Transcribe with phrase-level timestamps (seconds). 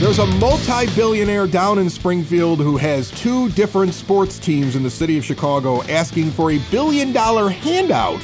[0.00, 4.88] There's a multi billionaire down in Springfield who has two different sports teams in the
[4.88, 8.18] city of Chicago asking for a billion dollar handout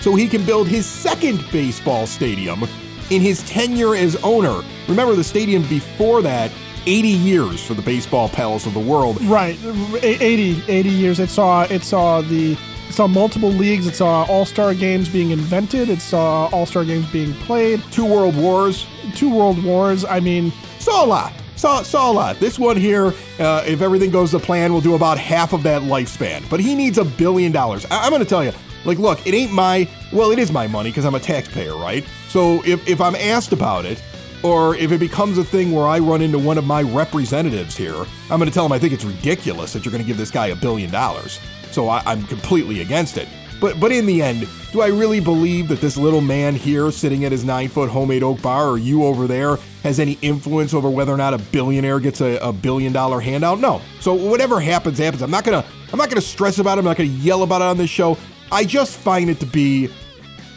[0.00, 2.62] so he can build his second baseball stadium
[3.10, 4.62] in his tenure as owner.
[4.86, 6.52] Remember, the stadium before that,
[6.86, 9.20] 80 years for the baseball palace of the world.
[9.24, 9.58] Right,
[10.04, 11.18] 80, 80 years.
[11.18, 13.88] It saw it saw the it saw multiple leagues.
[13.88, 15.88] It saw All Star games being invented.
[15.88, 17.82] It saw All Star games being played.
[17.90, 18.86] Two world wars.
[19.16, 20.04] Two world wars.
[20.04, 20.52] I mean,
[20.86, 21.32] Saw a lot.
[21.56, 22.38] Saw, saw a lot.
[22.38, 23.06] This one here,
[23.40, 26.48] uh, if everything goes to plan, will do about half of that lifespan.
[26.48, 27.84] But he needs a billion dollars.
[27.90, 28.52] I- I'm going to tell you,
[28.84, 32.04] like, look, it ain't my, well, it is my money because I'm a taxpayer, right?
[32.28, 34.00] So if, if I'm asked about it,
[34.44, 38.06] or if it becomes a thing where I run into one of my representatives here,
[38.30, 40.30] I'm going to tell him I think it's ridiculous that you're going to give this
[40.30, 41.40] guy a billion dollars.
[41.72, 43.26] So I, I'm completely against it.
[43.60, 47.24] But but in the end, do I really believe that this little man here sitting
[47.24, 50.90] at his nine foot homemade oak bar or you over there has any influence over
[50.90, 53.58] whether or not a billionaire gets a, a billion dollar handout?
[53.58, 53.80] No.
[54.00, 55.22] So whatever happens, happens.
[55.22, 56.80] I'm not gonna I'm not gonna stress about it.
[56.80, 58.18] I'm not gonna yell about it on this show.
[58.52, 59.88] I just find it to be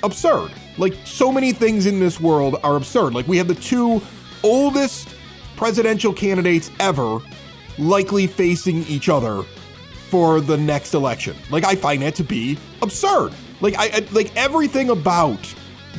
[0.04, 0.52] absurd.
[0.78, 3.14] Like so many things in this world are absurd.
[3.14, 4.02] Like we have the two
[4.44, 5.16] oldest
[5.56, 7.20] presidential candidates ever
[7.78, 9.44] likely facing each other
[10.10, 11.36] for the next election.
[11.50, 13.34] Like I find that to be absurd.
[13.62, 15.54] Like I, I like everything about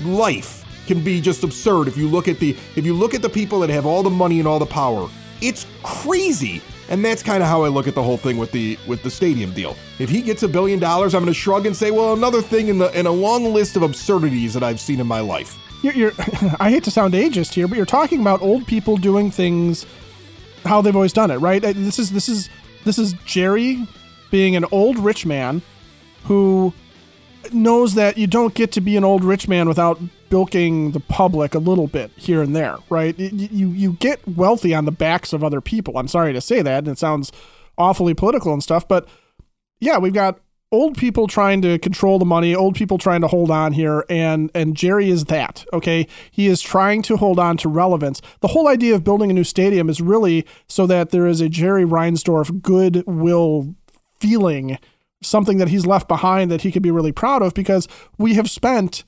[0.05, 3.29] life can be just absurd if you look at the if you look at the
[3.29, 5.09] people that have all the money and all the power.
[5.41, 6.61] It's crazy.
[6.89, 9.11] And that's kind of how I look at the whole thing with the with the
[9.11, 9.77] stadium deal.
[10.01, 12.67] If he gets a billion dollars, I'm going to shrug and say, "Well, another thing
[12.67, 15.95] in the in a long list of absurdities that I've seen in my life." you're,
[15.95, 16.13] you're
[16.61, 19.87] I hate to sound ageist here, but you're talking about old people doing things
[20.65, 21.65] how they've always done it, right?
[21.65, 22.51] Uh, This is this is
[22.85, 23.87] this is Jerry
[24.31, 25.63] being an old rich man
[26.25, 26.73] who
[27.53, 29.99] knows that you don't get to be an old rich man without
[30.29, 33.19] bilking the public a little bit here and there, right?
[33.19, 35.99] You you get wealthy on the backs of other people.
[35.99, 37.33] I'm sorry to say that, and it sounds
[37.77, 39.09] awfully political and stuff, but
[39.81, 40.39] yeah, we've got
[40.73, 44.51] old people trying to control the money, old people trying to hold on here, and
[44.55, 45.65] and Jerry is that.
[45.73, 48.21] Okay, he is trying to hold on to relevance.
[48.41, 51.49] The whole idea of building a new stadium is really so that there is a
[51.49, 53.75] Jerry Reinsdorf goodwill
[54.21, 54.79] feeling,
[55.23, 57.89] something that he's left behind that he could be really proud of, because
[58.19, 59.05] we have spent.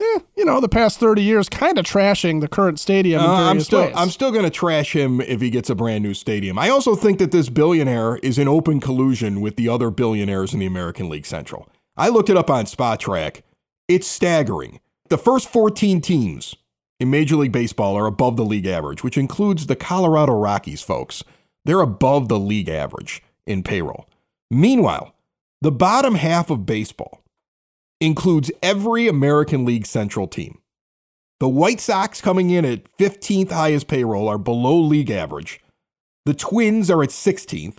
[0.00, 3.20] Eh, you know, the past thirty years, kind of trashing the current stadium.
[3.20, 3.94] Uh, I'm various still ways.
[3.96, 6.56] I'm still going to trash him if he gets a brand new stadium.
[6.56, 10.60] I also think that this billionaire is in open collusion with the other billionaires in
[10.60, 11.68] the American League Central.
[11.96, 13.42] I looked it up on Spotrac.
[13.88, 14.78] It's staggering.
[15.08, 16.54] The first 14 teams
[17.00, 21.24] in Major League Baseball are above the league average, which includes the Colorado Rockies, folks.
[21.64, 24.07] They're above the league average in payroll.
[24.50, 25.14] Meanwhile,
[25.60, 27.22] the bottom half of baseball
[28.00, 30.58] includes every American League Central team.
[31.40, 35.60] The White Sox coming in at 15th highest payroll are below league average.
[36.26, 37.78] The Twins are at 16th.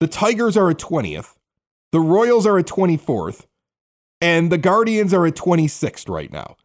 [0.00, 1.34] The Tigers are at 20th.
[1.92, 3.46] The Royals are at 24th.
[4.20, 6.56] And the Guardians are at 26th right now.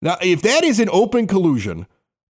[0.00, 1.86] Now, if that is an open collusion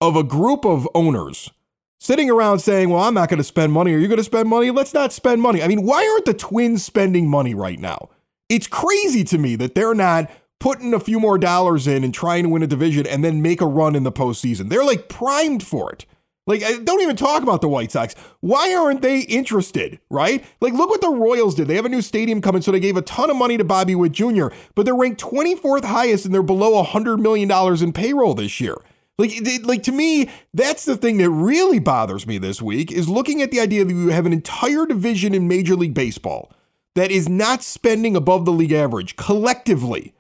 [0.01, 1.51] of a group of owners
[1.99, 3.95] sitting around saying, well, I'm not going to spend money.
[3.95, 4.71] Are you going to spend money?
[4.71, 5.62] Let's not spend money.
[5.62, 8.11] I mean, why aren't the Twins spending money right now?
[8.49, 12.45] It's crazy to me that they're not putting a few more dollars in and trying
[12.45, 14.69] to win a division and then make a run in the postseason.
[14.69, 16.07] They're like primed for it.
[16.49, 18.15] Like, don't even talk about the White Sox.
[18.39, 20.45] Why aren't they interested, right?
[20.61, 21.67] Like, look what the Royals did.
[21.67, 23.97] They have a new stadium coming, so they gave a ton of money to Bobby
[23.97, 24.47] Witt Jr.,
[24.77, 27.51] but they're ranked 24th highest and they're below $100 million
[27.83, 28.77] in payroll this year.
[29.19, 29.32] Like,
[29.65, 33.50] like to me, that's the thing that really bothers me this week is looking at
[33.50, 36.53] the idea that you have an entire division in Major League Baseball
[36.94, 40.15] that is not spending above the league average collectively.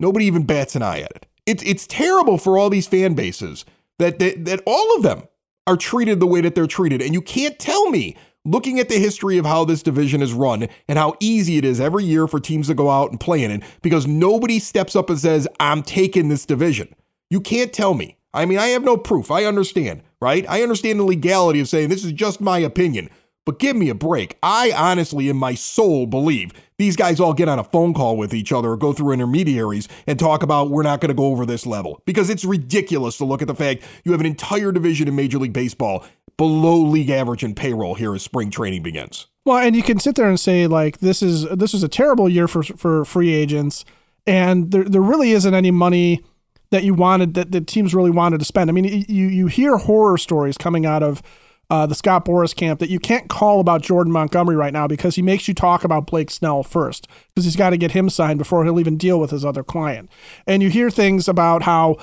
[0.00, 1.26] Nobody even bats an eye at it.
[1.44, 3.64] It's it's terrible for all these fan bases
[3.98, 5.24] that that, that all of them
[5.66, 7.02] are treated the way that they're treated.
[7.02, 10.68] And you can't tell me, looking at the history of how this division is run
[10.88, 13.50] and how easy it is every year for teams to go out and play in
[13.50, 16.94] it, because nobody steps up and says, I'm taking this division.
[17.30, 18.16] You can't tell me.
[18.34, 19.30] I mean, I have no proof.
[19.30, 20.44] I understand, right?
[20.48, 23.10] I understand the legality of saying this is just my opinion.
[23.44, 24.38] But give me a break.
[24.42, 28.32] I honestly, in my soul, believe these guys all get on a phone call with
[28.32, 31.44] each other or go through intermediaries and talk about we're not going to go over
[31.44, 35.08] this level because it's ridiculous to look at the fact you have an entire division
[35.08, 36.04] in Major League Baseball
[36.36, 39.26] below league average in payroll here as spring training begins.
[39.44, 42.28] Well, and you can sit there and say like this is this is a terrible
[42.28, 43.84] year for for free agents,
[44.24, 46.24] and there there really isn't any money
[46.72, 48.70] that you wanted that the teams really wanted to spend.
[48.70, 51.22] I mean, you you hear horror stories coming out of
[51.68, 55.14] uh, the Scott Boras camp that you can't call about Jordan Montgomery right now because
[55.14, 58.38] he makes you talk about Blake Snell first because he's got to get him signed
[58.38, 60.10] before he'll even deal with his other client.
[60.46, 61.98] And you hear things about how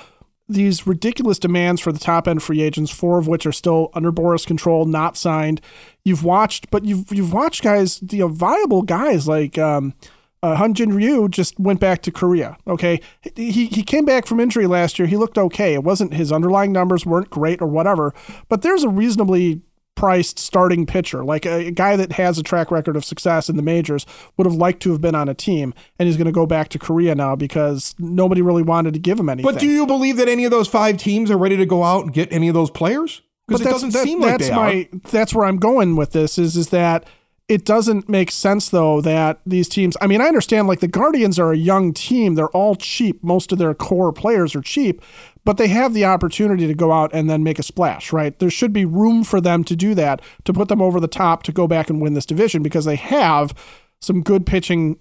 [0.48, 4.12] these ridiculous demands for the top end free agents, four of which are still under
[4.12, 5.60] Boras control, not signed.
[6.04, 9.94] You've watched, but you've you've watched guys, you know, viable guys like um,
[10.42, 12.56] uh, Hyunjin Ryu just went back to Korea.
[12.66, 13.00] Okay,
[13.36, 15.06] he he came back from injury last year.
[15.06, 15.74] He looked okay.
[15.74, 18.14] It wasn't his underlying numbers weren't great or whatever,
[18.48, 19.62] but there's a reasonably
[20.00, 23.56] priced starting pitcher, like a, a, guy that has a track record of success in
[23.56, 24.06] the majors,
[24.38, 26.70] would have liked to have been on a team, and he's going to go back
[26.70, 29.52] to Korea now because nobody really wanted to give him anything.
[29.52, 32.04] But do you believe that any of those five teams are ready to go out
[32.04, 33.20] and get any of those players?
[33.46, 34.98] Because it doesn't that, seem like that's they my are.
[35.10, 36.38] that's where I'm going with this.
[36.38, 37.04] Is is that
[37.50, 41.36] it doesn't make sense though that these teams I mean I understand like the Guardians
[41.36, 42.36] are a young team.
[42.36, 43.24] They're all cheap.
[43.24, 45.02] Most of their core players are cheap
[45.44, 48.38] but they have the opportunity to go out and then make a splash right?
[48.38, 51.42] There should be room for them to do that to put them over the top
[51.42, 53.52] to go back and win this division because they have
[54.00, 54.96] some good pitching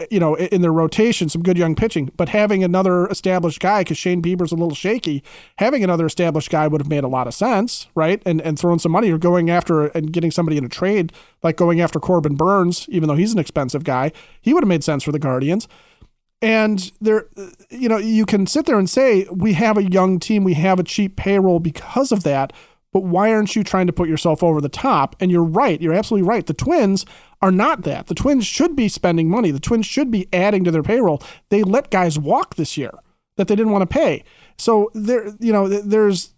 [0.00, 2.10] Uh, you know, in their rotation, some good young pitching.
[2.16, 5.22] But having another established guy, because Shane Bieber's a little shaky,
[5.58, 8.20] having another established guy would have made a lot of sense, right?
[8.26, 11.12] And and throwing some money or going after and getting somebody in a trade,
[11.44, 14.10] like going after Corbin Burnes, even though he's an expensive guy,
[14.40, 15.68] he would have made sense for the Guardians.
[16.42, 20.18] And there, uh, you know, you can sit there and say we have a young
[20.18, 22.52] team, we have a cheap payroll because of that
[22.94, 25.16] but why aren't you trying to put yourself over the top?
[25.18, 25.82] And you're right.
[25.82, 26.46] You're absolutely right.
[26.46, 27.04] The Twins
[27.42, 28.06] are not that.
[28.06, 29.50] The Twins should be spending money.
[29.50, 31.20] The Twins should be adding to their payroll.
[31.50, 32.92] They let guys walk this year
[33.36, 34.22] that they didn't want to pay.
[34.58, 36.34] So there, you know, there's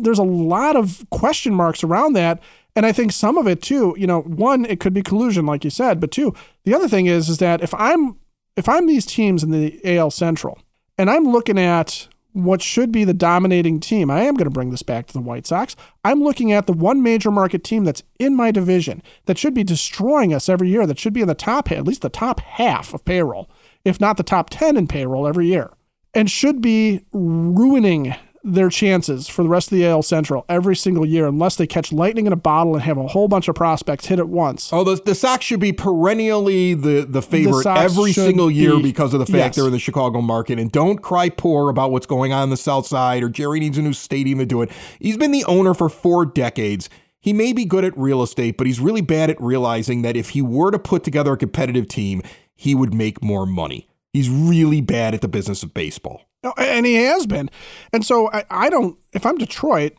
[0.00, 2.42] there's a lot of question marks around that.
[2.74, 5.62] And I think some of it too, you know, one, it could be collusion, like
[5.62, 8.18] you said, but two, the other thing is, is that if I'm
[8.56, 10.58] if I'm these teams in the AL Central
[10.98, 14.10] and I'm looking at what should be the dominating team.
[14.10, 15.76] I am going to bring this back to the White Sox.
[16.04, 19.62] I'm looking at the one major market team that's in my division that should be
[19.62, 22.92] destroying us every year, that should be in the top, at least the top half
[22.92, 23.48] of payroll,
[23.84, 25.72] if not the top 10 in payroll every year,
[26.12, 31.06] and should be ruining their chances for the rest of the AL Central every single
[31.06, 34.06] year unless they catch lightning in a bottle and have a whole bunch of prospects
[34.06, 34.70] hit at once.
[34.72, 38.82] Oh, the, the Sox should be perennially the, the favorite the every single year be,
[38.82, 39.56] because of the fact yes.
[39.56, 40.58] they're in the Chicago market.
[40.58, 43.78] And don't cry poor about what's going on in the South Side or Jerry needs
[43.78, 44.70] a new stadium to do it.
[45.00, 46.90] He's been the owner for four decades.
[47.20, 50.30] He may be good at real estate, but he's really bad at realizing that if
[50.30, 52.20] he were to put together a competitive team,
[52.54, 53.88] he would make more money.
[54.12, 56.22] He's really bad at the business of baseball.
[56.56, 57.50] And he has been.
[57.92, 59.94] And so I, I don't, if I'm Detroit,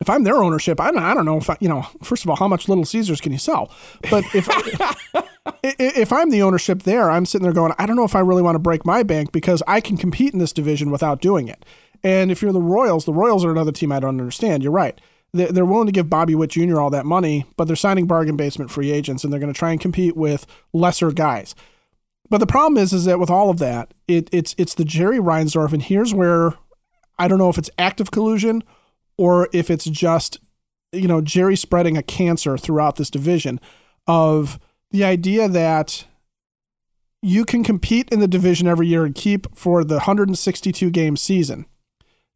[0.00, 2.30] if I'm their ownership, I don't, I don't know if I, you know, first of
[2.30, 3.70] all, how much Little Caesars can you sell?
[4.10, 4.48] But if,
[5.62, 8.42] if I'm the ownership there, I'm sitting there going, I don't know if I really
[8.42, 11.64] want to break my bank because I can compete in this division without doing it.
[12.04, 14.62] And if you're the Royals, the Royals are another team I don't understand.
[14.62, 15.00] You're right.
[15.32, 16.80] They're willing to give Bobby Witt Jr.
[16.80, 19.72] all that money, but they're signing bargain basement free agents and they're going to try
[19.72, 21.54] and compete with lesser guys.
[22.30, 25.18] But the problem is, is that with all of that, it, it's it's the Jerry
[25.18, 26.54] Reinsdorf, and here's where
[27.18, 28.62] I don't know if it's active collusion
[29.16, 30.38] or if it's just
[30.92, 33.60] you know Jerry spreading a cancer throughout this division
[34.06, 34.58] of
[34.90, 36.06] the idea that
[37.22, 41.66] you can compete in the division every year and keep for the 162 game season.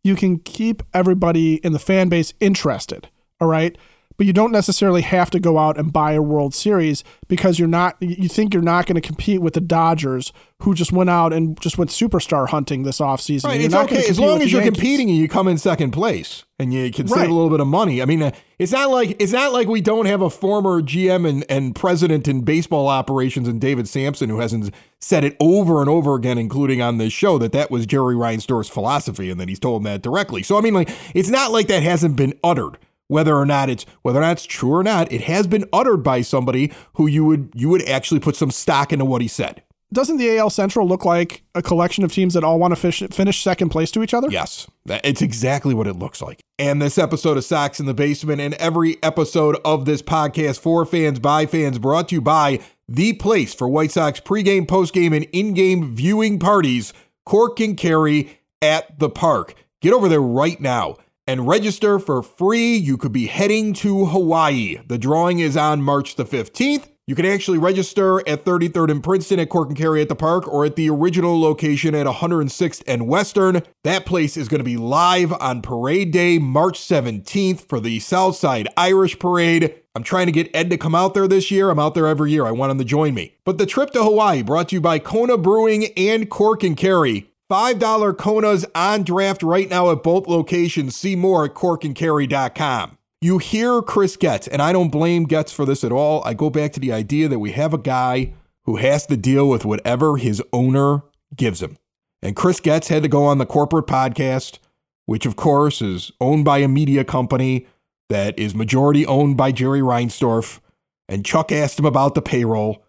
[0.02, 3.08] You can keep everybody in the fan base interested.
[3.40, 3.76] All right
[4.22, 7.66] but you don't necessarily have to go out and buy a World Series because you're
[7.66, 11.32] not you think you're not going to compete with the Dodgers who just went out
[11.32, 13.46] and just went superstar hunting this offseason.
[13.46, 14.78] Right, it's okay as long as you're Yankees.
[14.78, 17.28] competing and you come in second place and you can save right.
[17.28, 18.00] a little bit of money.
[18.00, 21.28] I mean, uh, it's not like it's not like we don't have a former GM
[21.28, 25.90] and, and president in baseball operations and David Samson who hasn't said it over and
[25.90, 29.58] over again, including on this show, that that was Jerry Reinsdorf's philosophy and that he's
[29.58, 30.44] told him that directly.
[30.44, 32.78] So I mean, like, it's not like that hasn't been uttered
[33.12, 35.98] whether or not it's whether or not it's true or not, it has been uttered
[35.98, 39.62] by somebody who you would you would actually put some stock into what he said.
[39.92, 43.02] Doesn't the AL Central look like a collection of teams that all want to fish,
[43.10, 44.28] finish second place to each other?
[44.30, 46.40] Yes, it's exactly what it looks like.
[46.58, 50.86] And this episode of Sox in the Basement and every episode of this podcast for
[50.86, 55.26] fans by fans brought to you by the place for White Sox pregame, postgame, and
[55.32, 56.94] in-game viewing parties,
[57.26, 59.54] Cork and Kerry at the park.
[59.82, 62.74] Get over there right now and register for free.
[62.76, 64.78] You could be heading to Hawaii.
[64.86, 66.88] The drawing is on March the 15th.
[67.04, 70.46] You can actually register at 33rd and Princeton at Cork and Kerry at the park
[70.46, 73.62] or at the original location at 106th and Western.
[73.82, 78.68] That place is going to be live on Parade Day, March 17th for the Southside
[78.76, 79.74] Irish Parade.
[79.96, 81.70] I'm trying to get Ed to come out there this year.
[81.70, 82.46] I'm out there every year.
[82.46, 83.36] I want him to join me.
[83.44, 87.31] But the trip to Hawaii brought to you by Kona Brewing and Cork and Kerry.
[87.50, 90.96] $5 Konas on draft right now at both locations.
[90.96, 92.98] See more at corkandkerry.com.
[93.20, 96.24] You hear Chris Getz, and I don't blame Getz for this at all.
[96.24, 98.32] I go back to the idea that we have a guy
[98.64, 101.02] who has to deal with whatever his owner
[101.36, 101.78] gives him.
[102.20, 104.58] And Chris Getz had to go on the corporate podcast,
[105.06, 107.66] which of course is owned by a media company
[108.08, 110.60] that is majority owned by Jerry Reinsdorf.
[111.08, 112.84] And Chuck asked him about the payroll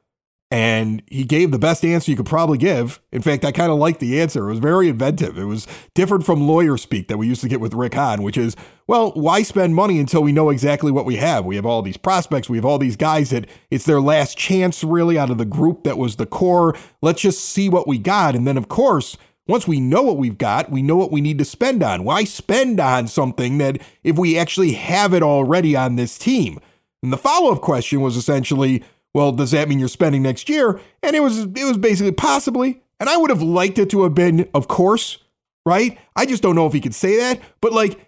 [0.53, 3.01] and he gave the best answer you could probably give.
[3.11, 4.45] In fact, I kind of liked the answer.
[4.45, 5.35] It was very inventive.
[5.35, 8.37] It was different from lawyer speak that we used to get with Rick Hahn, which
[8.37, 8.55] is,
[8.85, 11.43] well, why spend money until we know exactly what we have?
[11.43, 14.83] We have all these prospects, we have all these guys that it's their last chance,
[14.83, 16.75] really, out of the group that was the core.
[17.01, 18.35] Let's just see what we got.
[18.35, 19.17] And then, of course,
[19.47, 22.03] once we know what we've got, we know what we need to spend on.
[22.03, 26.59] Why spend on something that if we actually have it already on this team?
[27.01, 30.79] And the follow up question was essentially, well, does that mean you're spending next year?
[31.01, 32.81] And it was it was basically possibly.
[32.99, 35.17] And I would have liked it to have been, of course,
[35.65, 35.97] right?
[36.15, 37.99] I just don't know if he could say that, but like,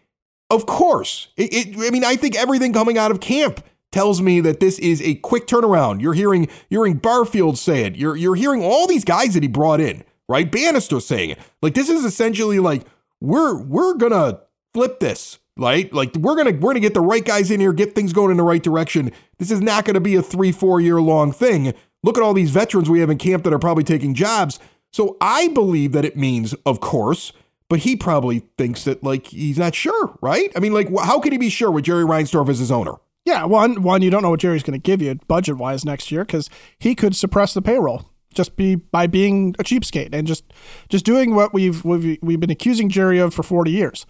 [0.50, 1.27] of course.
[1.35, 4.79] It, it, I mean, I think everything coming out of camp tells me that this
[4.79, 6.01] is a quick turnaround.
[6.01, 7.95] You're hearing you're hearing Barfield say it.
[7.95, 10.51] You're you're hearing all these guys that he brought in, right?
[10.51, 11.39] Bannister saying it.
[11.62, 12.83] Like this is essentially like
[13.21, 14.41] we're we're gonna
[14.74, 15.91] flip this right?
[15.93, 18.38] Like we're gonna we're gonna get the right guys in here, get things going in
[18.38, 19.12] the right direction.
[19.38, 21.74] This is not gonna be a three four year long thing.
[22.03, 24.59] Look at all these veterans we have in camp that are probably taking jobs.
[24.91, 27.33] So I believe that it means, of course,
[27.69, 30.51] but he probably thinks that like he's not sure, right?
[30.55, 32.93] I mean, like how can he be sure with Jerry Reinsdorf as his owner?
[33.25, 36.12] Yeah, one one you don't know what Jerry's going to give you budget wise next
[36.12, 40.43] year because he could suppress the payroll just be by being a cheapskate and just
[40.89, 44.05] just doing what we've we've we've been accusing Jerry of for forty years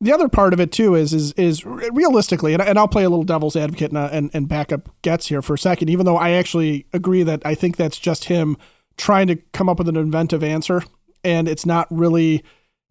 [0.00, 3.10] the other part of it too is is is realistically, and, and I'll play a
[3.10, 5.90] little devil's advocate and, and and back up Getz here for a second.
[5.90, 8.56] Even though I actually agree that I think that's just him
[8.96, 10.82] trying to come up with an inventive answer,
[11.24, 12.44] and it's not really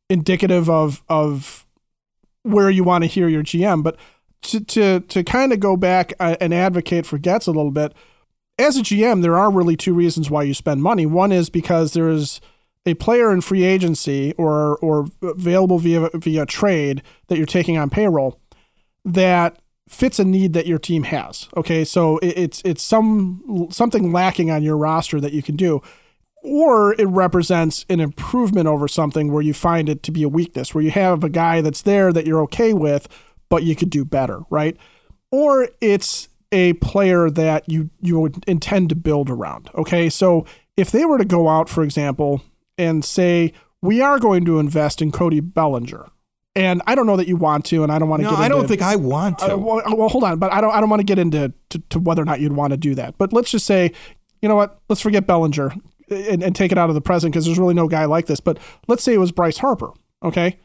[0.09, 1.65] indicative of of
[2.43, 3.83] where you want to hear your GM.
[3.83, 3.97] But
[4.43, 7.93] to to to kind of go back uh, and advocate for Getz a little bit,
[8.59, 11.05] as a GM, there are really two reasons why you spend money.
[11.05, 12.41] One is because there is
[12.87, 17.89] a player in free agency or or available via via trade that you're taking on
[17.89, 18.39] payroll
[19.03, 21.49] that fits a need that your team has.
[21.55, 25.81] Okay, so it's it's some something lacking on your roster that you can do,
[26.43, 30.73] or it represents an improvement over something where you find it to be a weakness,
[30.73, 33.07] where you have a guy that's there that you're okay with,
[33.49, 34.77] but you could do better, right?
[35.31, 39.69] Or it's a player that you you would intend to build around.
[39.75, 40.45] Okay, so
[40.77, 42.41] if they were to go out, for example,
[42.77, 46.09] and say, we are going to invest in Cody Bellinger.
[46.55, 48.39] And I don't know that you want to, and I don't want to no, get.
[48.39, 49.53] Into, I don't think I want to.
[49.53, 50.73] Uh, well, well, hold on, but I don't.
[50.73, 52.95] I don't want to get into to, to, whether or not you'd want to do
[52.95, 53.15] that.
[53.19, 53.91] But let's just say,
[54.41, 54.79] you know what?
[54.89, 55.75] Let's forget Bellinger
[56.09, 58.39] and, and take it out of the present because there's really no guy like this.
[58.39, 58.57] But
[58.87, 59.91] let's say it was Bryce Harper.
[60.23, 60.57] Okay,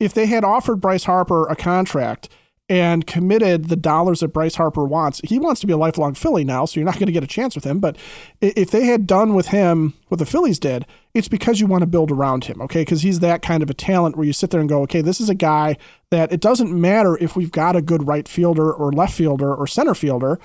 [0.00, 2.28] if they had offered Bryce Harper a contract
[2.68, 5.20] and committed the dollars that Bryce Harper wants.
[5.22, 7.28] He wants to be a lifelong Philly now, so you're not going to get a
[7.28, 7.78] chance with him.
[7.78, 7.96] But
[8.40, 10.84] if they had done with him what the Phillies did,
[11.16, 12.82] it's because you want to build around him, okay?
[12.82, 15.20] Because he's that kind of a talent where you sit there and go, okay, this
[15.20, 15.76] is a guy
[16.10, 19.66] that it doesn't matter if we've got a good right fielder or left fielder or
[19.66, 20.38] center fielder.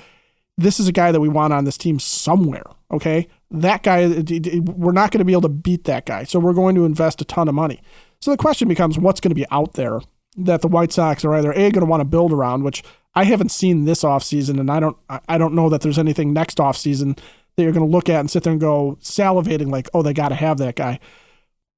[0.57, 3.27] This is a guy that we want on this team somewhere, okay?
[3.51, 6.23] That guy, we're not going to be able to beat that guy.
[6.23, 7.81] So we're going to invest a ton of money.
[8.21, 9.99] So the question becomes what's going to be out there
[10.37, 13.25] that the White Sox are either a going to want to build around, which I
[13.25, 14.97] haven't seen this offseason, and I don't
[15.27, 17.19] I don't know that there's anything next offseason
[17.55, 20.13] that you're going to look at and sit there and go salivating like, oh, they
[20.13, 20.99] got to have that guy,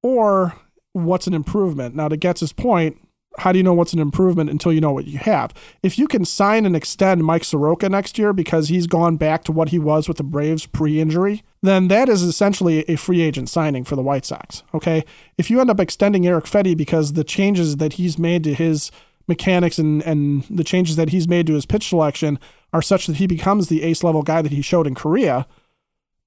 [0.02, 0.54] or
[0.92, 1.94] what's an improvement.
[1.94, 2.98] Now to get Getz's point,
[3.38, 5.52] how do you know what's an improvement until you know what you have?
[5.82, 9.52] If you can sign and extend Mike Soroka next year because he's gone back to
[9.52, 13.48] what he was with the Braves pre injury, then that is essentially a free agent
[13.48, 14.62] signing for the White Sox.
[14.72, 15.04] Okay.
[15.36, 18.90] If you end up extending Erick Fedde because the changes that he's made to his
[19.26, 22.38] mechanics and, and the changes that he's made to his pitch selection
[22.72, 25.46] are such that he becomes the ace level guy that he showed in Korea,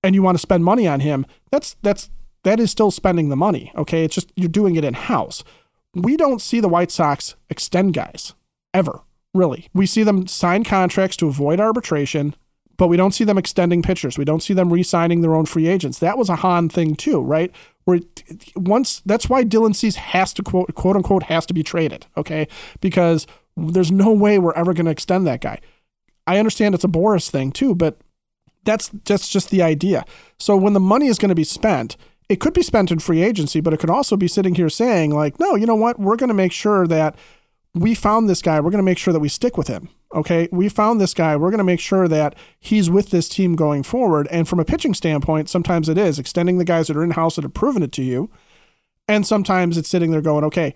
[0.07, 2.09] and you want to spend money on him, that's that's
[2.43, 3.71] that is still spending the money.
[3.75, 4.03] Okay.
[4.03, 5.43] It's just you're doing it in house
[5.97, 8.33] we don't see the White Sox extend guys
[8.73, 9.01] ever,
[9.33, 9.67] really.
[9.73, 12.35] We see them sign contracts to avoid arbitration,
[12.77, 14.17] but we don't see them extending pitchers.
[14.17, 15.99] We don't see them re-signing their own free agents.
[15.99, 17.51] That was a Hahn thing too, right?
[17.85, 17.99] Where
[18.55, 22.47] once that's why Dylan Cease has to quote quote unquote has to be traded, okay?
[22.81, 25.59] Because there's no way we're ever going to extend that guy.
[26.27, 27.97] I understand it's a Boras thing too, but
[28.67, 30.05] that's that's just the idea.
[30.37, 31.97] So when the money is going to be spent,
[32.29, 35.11] it could be spent in free agency, but it could also be sitting here saying,
[35.15, 35.99] like, no, you know what?
[35.99, 37.15] We're going to make sure that
[37.73, 38.59] we found this guy.
[38.59, 39.89] We're going to make sure that we stick with him.
[40.13, 40.49] Okay.
[40.51, 41.35] We found this guy.
[41.35, 44.27] We're going to make sure that he's with this team going forward.
[44.31, 47.35] And from a pitching standpoint, sometimes it is extending the guys that are in house
[47.35, 48.29] that have proven it to you.
[49.07, 50.73] And sometimes it's sitting there going, okay,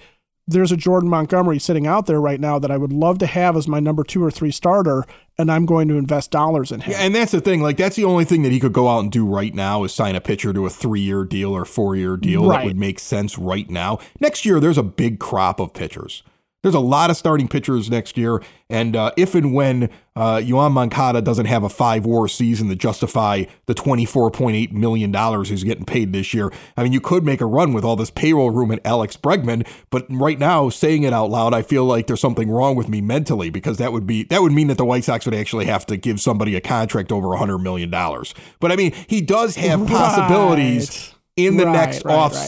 [0.51, 3.57] there's a Jordan Montgomery sitting out there right now that I would love to have
[3.57, 5.05] as my number two or three starter,
[5.37, 6.91] and I'm going to invest dollars in him.
[6.91, 7.61] Yeah, and that's the thing.
[7.61, 9.93] Like, that's the only thing that he could go out and do right now is
[9.93, 12.59] sign a pitcher to a three year deal or four year deal Right.
[12.59, 13.99] that would make sense right now.
[14.19, 16.23] Next year, there's a big crop of pitchers.
[16.63, 18.39] There's a lot of starting pitchers next year,
[18.69, 22.75] and uh, if and when uh, Yoan Moncada doesn't have a five WAR season to
[22.75, 27.47] justify the $24.8 million he's getting paid this year, I mean, you could make a
[27.47, 31.31] run with all this payroll room at Alex Bregman, but right now, saying it out
[31.31, 34.43] loud, I feel like there's something wrong with me mentally because that would be that
[34.43, 37.29] would mean that the White Sox would actually have to give somebody a contract over
[37.29, 37.89] $100 million.
[37.89, 42.45] But I mean, he does have possibilities in the Right, next right, off right.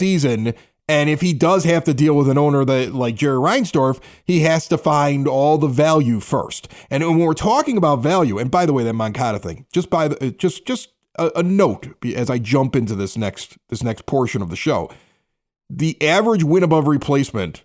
[0.86, 4.40] And if he does have to deal with an owner that like Jerry Reinsdorf, he
[4.40, 6.70] has to find all the value first.
[6.90, 10.08] And when we're talking about value, and by the way, that Moncada thing, just by
[10.08, 14.42] the just just a, a note as I jump into this next this next portion
[14.42, 14.90] of the show,
[15.70, 17.64] the average win above replacement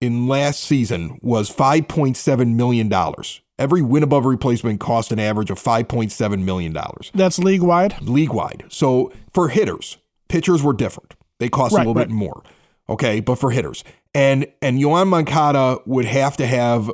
[0.00, 3.42] in last season was five point seven million dollars.
[3.60, 7.62] Every win above replacement cost an average of five point seven million dollars That's league
[7.62, 8.00] wide.
[8.02, 8.64] league wide.
[8.70, 11.14] So for hitters, pitchers were different.
[11.40, 12.06] They cost a little right.
[12.06, 12.44] bit more.
[12.88, 13.82] Okay, but for hitters.
[14.14, 16.90] And and Yoan Moncada would have to have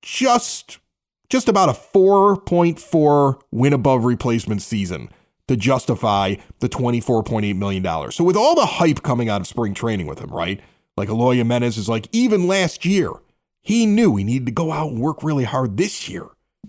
[0.00, 0.78] just
[1.28, 5.08] just about a 4.4 win above replacement season
[5.48, 8.12] to justify the $24.8 million.
[8.12, 10.60] So with all the hype coming out of spring training with him, right?
[10.96, 13.10] Like Eloy Jimenez is like, even last year,
[13.62, 16.26] he knew he needed to go out and work really hard this year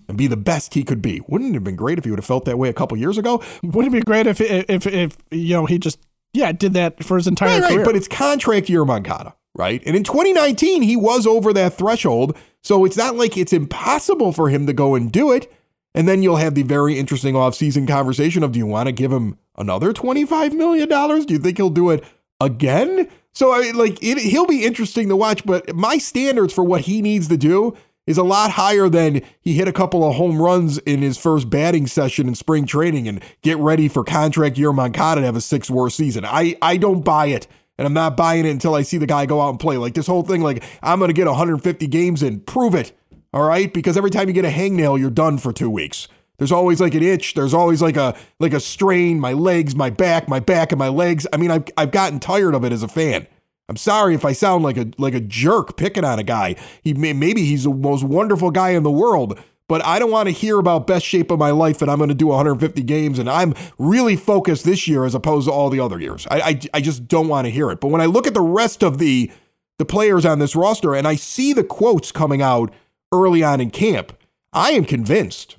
[0.08, 1.22] and be the best he could be.
[1.28, 3.18] Wouldn't it have been great if he would have felt that way a couple years
[3.18, 3.44] ago?
[3.64, 6.00] Wouldn't it be great if if if you know he just
[6.34, 7.74] yeah did that for his entire Right, right.
[7.74, 7.86] career?
[7.86, 9.82] But it's contract year Moncada, right?
[9.86, 12.38] And in 2019, he was over that threshold.
[12.62, 15.52] So it's not like it's impossible for him to go and do it.
[15.96, 19.12] And then you'll have the very interesting offseason conversation of do you want to give
[19.12, 20.90] him another $25 million?
[20.90, 22.04] Do you think he'll do it
[22.42, 23.08] again?
[23.34, 25.46] So, I mean, like, it, he'll be interesting to watch.
[25.46, 29.54] But my standards for what he needs to do is a lot higher than he
[29.54, 33.22] hit a couple of home runs in his first batting session in spring training and
[33.42, 36.26] get ready for contract year Moncada to have a six war season.
[36.26, 37.48] I, I don't buy it.
[37.78, 39.78] And I'm not buying it until I see the guy go out and play.
[39.78, 42.42] Like this whole thing, like I'm to get 150 games in.
[42.42, 42.92] Prove it.
[43.34, 43.74] All right.
[43.74, 46.08] Because every time you get a hangnail, you're done for two weeks.
[46.38, 47.34] There's always like an itch.
[47.34, 49.20] There's always like a like a strain.
[49.20, 51.26] My legs, my back, my back, and my legs.
[51.32, 53.28] I mean, I've I've gotten tired of it as a fan.
[53.70, 56.56] I'm sorry if I sound like a like a jerk picking on a guy.
[56.82, 60.28] He may, maybe he's the most wonderful guy in the world, but I don't want
[60.28, 63.20] to hear about best shape of my life and I'm going to do 150 games
[63.20, 66.28] and I'm really focused this year as opposed to all the other years.
[66.30, 67.80] I I, I just don't want to hear it.
[67.80, 69.32] But when I look at the rest of the
[69.80, 72.72] the players on this roster and I see the quotes coming out
[73.12, 74.14] early on in camp,
[74.52, 75.58] I am convinced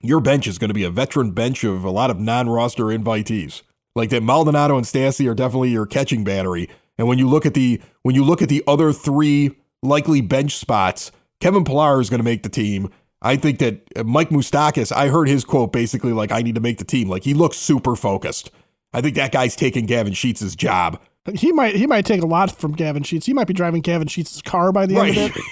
[0.00, 3.62] your bench is going to be a veteran bench of a lot of non-roster invitees.
[3.94, 6.68] Like that Maldonado and Stassi are definitely your catching battery.
[6.98, 10.56] And when you look at the when you look at the other three likely bench
[10.56, 12.90] spots, Kevin Pillar is going to make the team.
[13.22, 16.60] I think that uh, Mike Moustakas, I heard his quote basically like I need to
[16.60, 17.08] make the team.
[17.08, 18.50] Like he looks super focused.
[18.92, 21.00] I think that guy's taking Gavin Sheets' job.
[21.34, 23.26] he might he might take a lot from Gavin Sheets.
[23.26, 25.42] He might be driving Gavin Sheets' car by the end of it.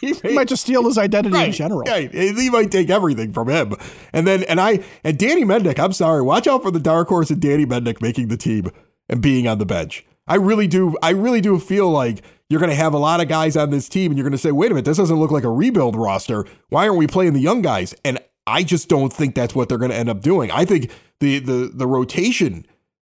[0.00, 1.82] he He might just steal his identity in general.
[1.82, 2.12] Right.
[2.12, 3.74] He might take everything from him.
[4.12, 7.30] And then, and I, and Danny Mendick, I'm sorry, watch out for the dark horse
[7.30, 8.70] and Danny Mendick making the team
[9.08, 10.04] and being on the bench.
[10.26, 13.28] I really do, I really do feel like you're going to have a lot of
[13.28, 15.30] guys on this team and you're going to say, wait a minute, this doesn't look
[15.30, 16.44] like a rebuild roster.
[16.68, 17.94] Why aren't we playing the young guys?
[18.04, 20.50] And I just don't think that's what they're going to end up doing.
[20.50, 22.66] I think the, the, the rotation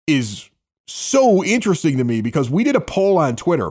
[0.07, 0.51] is
[0.87, 3.71] so interesting to me because we did a poll on Twitter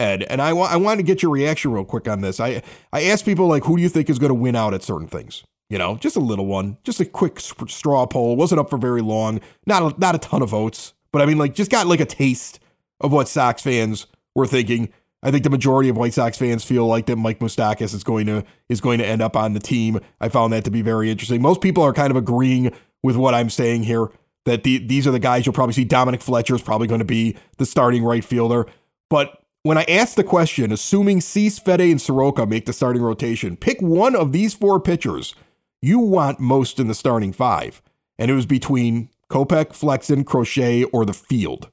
[0.00, 2.38] Ed, and I I want to get your reaction real quick on this.
[2.38, 4.82] I I asked people like, who do you think is going to win out at
[4.82, 5.42] certain things?
[5.70, 8.36] You know, just a little one, just a quick straw poll.
[8.36, 9.40] wasn't up for very long.
[9.66, 12.06] Not a, not a ton of votes, but I mean, like, just got like a
[12.06, 12.60] taste
[13.00, 14.92] of what Sox fans were thinking.
[15.22, 18.26] I think the majority of White Sox fans feel like that Mike Moustakas is going
[18.26, 20.00] to is going to end up on the team.
[20.20, 21.42] I found that to be very interesting.
[21.42, 24.08] Most people are kind of agreeing with what I'm saying here.
[24.44, 25.84] That the, these are the guys you'll probably see.
[25.84, 28.66] Dominic Fletcher is probably going to be the starting right fielder,
[29.10, 33.56] but when I asked the question, assuming Cease, Fedde, and Soroka make the starting rotation,
[33.56, 35.34] pick one of these four pitchers
[35.82, 37.82] you want most in the starting five.
[38.18, 41.70] And it was between Kopech, Flexen, Crochet, or the field.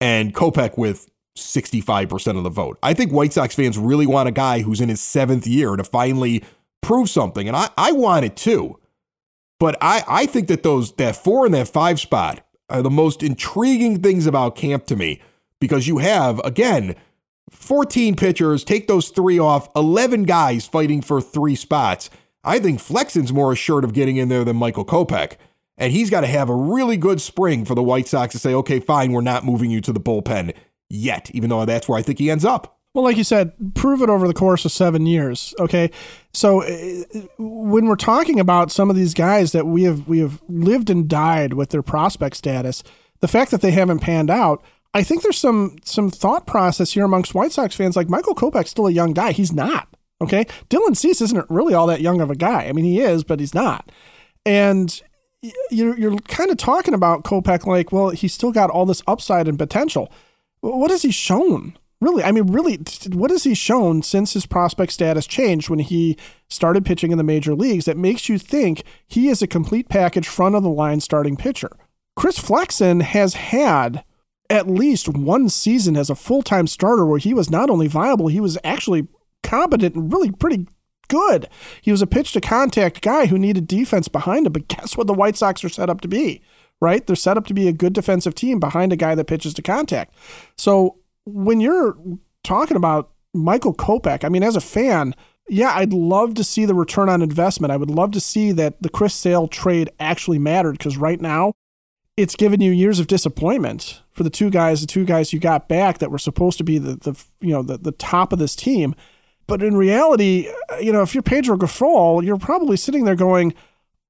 [0.00, 2.78] And Kopech with 65% of the vote.
[2.82, 5.84] I think White Sox fans really want a guy who's in his seventh year to
[5.84, 6.44] finally
[6.80, 7.46] prove something.
[7.48, 8.78] And I, I want it too.
[9.58, 13.22] But I, I think that those that four and that five spot are the most
[13.22, 15.20] intriguing things about camp to me
[15.60, 16.96] because you have, again,
[17.50, 22.10] 14 pitchers, take those three off, 11 guys fighting for three spots.
[22.42, 25.36] I think Flexen's more assured of getting in there than Michael Kopech.
[25.78, 28.54] And he's got to have a really good spring for the White Sox to say,
[28.54, 30.54] okay, fine, we're not moving you to the bullpen
[30.88, 32.78] yet, even though that's where I think he ends up.
[32.94, 35.54] Well, like you said, prove it over the course of seven years.
[35.58, 35.90] Okay,
[36.34, 40.42] so uh, when we're talking about some of these guys that we have we have
[40.46, 42.82] lived and died with their prospect status,
[43.20, 47.06] the fact that they haven't panned out, I think there's some some thought process here
[47.06, 47.96] amongst White Sox fans.
[47.96, 49.32] Like Michael Kopech's still a young guy.
[49.32, 49.88] He's not.
[50.20, 52.66] Okay, Dylan Cease isn't really all that young of a guy.
[52.66, 53.90] I mean, he is, but he's not.
[54.44, 55.00] And
[55.70, 59.48] you're you're kind of talking about Kopech like, well, he's still got all this upside
[59.48, 60.12] and potential.
[60.60, 61.76] What has he shown?
[62.00, 62.80] Really, I mean, really,
[63.12, 66.16] what has he shown since his prospect status changed when he
[66.48, 70.26] started pitching in the major leagues that makes you think he is a complete package
[70.26, 71.70] front of the line starting pitcher?
[72.16, 74.04] Chris Flexen has had
[74.50, 78.26] at least one season as a full time starter where he was not only viable,
[78.26, 79.06] he was actually
[79.42, 80.66] competent and really pretty
[81.12, 81.48] good.
[81.82, 85.06] He was a pitch to contact guy who needed defense behind him, but guess what
[85.06, 86.42] the White Sox are set up to be?
[86.80, 87.06] Right?
[87.06, 89.62] They're set up to be a good defensive team behind a guy that pitches to
[89.62, 90.14] contact.
[90.56, 91.96] So when you're
[92.42, 95.14] talking about Michael Kopech, I mean, as a fan,
[95.48, 97.72] yeah, I'd love to see the return on investment.
[97.72, 101.52] I would love to see that the Chris Sale trade actually mattered because right now
[102.16, 105.68] it's given you years of disappointment for the two guys, the two guys you got
[105.68, 108.54] back that were supposed to be the, the you know the, the top of this
[108.54, 108.94] team.
[109.46, 113.54] But in reality, uh, you know, if you're Pedro Grifol, you're probably sitting there going,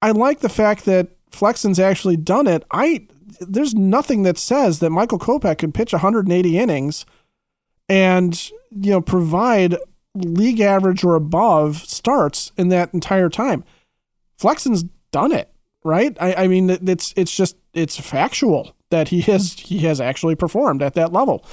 [0.01, 2.65] I like the fact that Flexen's actually done it.
[2.71, 3.07] I
[3.41, 7.07] there's nothing that says that Michael Kopech can pitch 180 innings
[7.89, 9.77] and you know provide
[10.15, 13.65] league average or above starts in that entire time.
[14.37, 15.51] Flexen's done it,
[15.85, 16.17] right?
[16.21, 20.83] I, I mean, it's it's just it's factual that he has he has actually performed
[20.83, 21.45] at that level.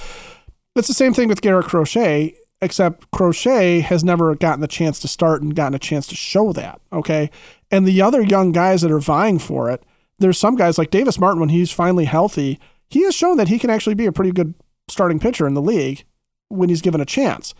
[0.76, 5.08] It's the same thing with Garrett Crochet, except Crochet has never gotten the chance to
[5.08, 6.80] start and gotten a chance to show that.
[6.92, 7.30] Okay,
[7.70, 9.84] and the other young guys that are vying for it
[10.20, 13.58] there's some guys like Davis Martin when he's finally healthy, he has shown that he
[13.58, 14.54] can actually be a pretty good
[14.86, 16.04] starting pitcher in the league
[16.48, 17.54] when he's given a chance.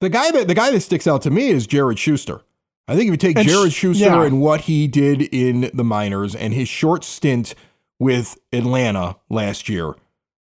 [0.00, 2.42] The guy that the guy that sticks out to me is Jared Schuster.
[2.86, 4.24] I think if you take and Jared Schuster yeah.
[4.24, 7.54] and what he did in the minors and his short stint
[7.98, 9.94] with Atlanta last year,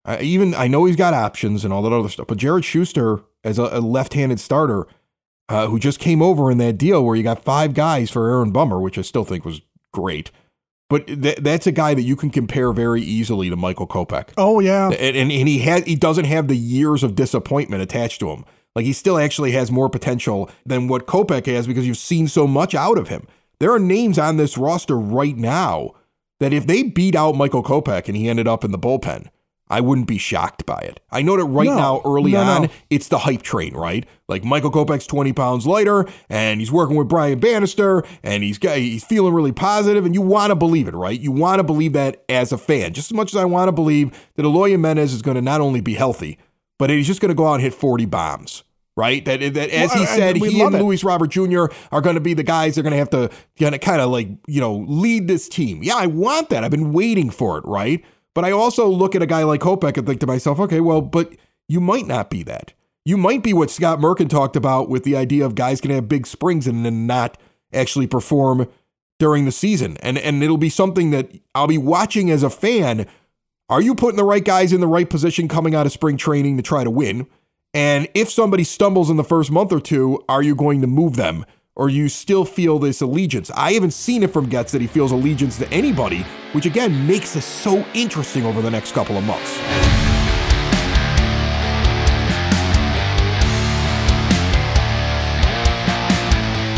[0.06, 3.22] uh, even I know he's got options and all that other stuff, but Jared Schuster
[3.44, 4.88] as a, a left-handed starter
[5.50, 8.52] uh, who just came over in that deal where you got five guys for Aaron
[8.52, 10.32] Bummer, which I still think was great.
[10.90, 14.30] But th- that's a guy that you can compare very easily to Michael Kopech.
[14.38, 18.20] Oh yeah, and, and and he has he doesn't have the years of disappointment attached
[18.20, 18.44] to him.
[18.76, 22.46] Like he still actually has more potential than what Kopech has because you've seen so
[22.46, 23.28] much out of him.
[23.60, 25.92] There are names on this roster right now
[26.40, 29.28] that if they beat out Michael Kopech and he ended up in the bullpen,
[29.72, 31.00] I wouldn't be shocked by it.
[31.10, 32.68] I know that right no, now, early no, on, no.
[32.90, 34.06] it's the hype train, right?
[34.28, 38.78] Like Michael Kopech's 20 pounds lighter, and he's working with Brian Bannister, and he's got,
[38.78, 41.20] he's feeling really positive, and you want to believe it, right?
[41.20, 43.72] You want to believe that as a fan, just as much as I want to
[43.72, 46.38] believe that Eloy Jimenez is going to not only be healthy,
[46.78, 48.64] but he's just going to go out and hit 40 bombs
[48.98, 49.24] right?
[49.26, 50.82] That, that as well, he said, he and it.
[50.82, 51.66] Luis Robert Jr.
[51.92, 54.28] are going to be the guys that are going to have to kind of like,
[54.48, 55.82] you know, lead this team.
[55.82, 56.64] Yeah, I want that.
[56.64, 58.04] I've been waiting for it, right?
[58.34, 61.02] But I also look at a guy like Kopech and think to myself, okay, well,
[61.02, 61.34] but
[61.68, 62.74] you might not be that.
[63.04, 66.08] You might be what Scott Merkin talked about with the idea of guys can have
[66.08, 67.38] big springs and then not
[67.74, 68.68] actually perform
[69.20, 69.98] during the season.
[69.98, 73.08] And and it'll be something that I'll be watching as a fan.
[73.70, 76.58] Are you putting the right guys in the right position coming out of spring training
[76.58, 77.28] to try to win?
[77.74, 81.16] And if somebody stumbles in the first month or two, are you going to move
[81.16, 81.46] them?
[81.82, 83.50] Or you still feel this allegiance.
[83.56, 87.34] I haven't seen it from Getz that he feels allegiance to anybody, which again makes
[87.34, 89.50] this so interesting over the next couple of months.